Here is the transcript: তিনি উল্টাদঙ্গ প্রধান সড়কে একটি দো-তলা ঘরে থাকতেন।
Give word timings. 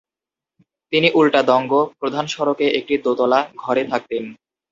তিনি 0.93 1.07
উল্টাদঙ্গ 1.11 1.71
প্রধান 1.99 2.25
সড়কে 2.27 2.65
একটি 2.79 2.95
দো-তলা 2.97 3.39
ঘরে 3.57 3.83
থাকতেন। 3.85 4.23